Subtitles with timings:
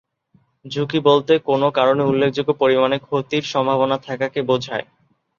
[0.65, 4.85] ঝুঁকি বলতে কোনও কারণে উল্লেখযোগ্য পরিমাণে ক্ষতির সম্ভাবনা থাকাকে বোঝায়।